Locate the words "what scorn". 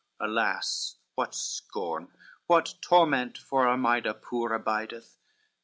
1.13-2.11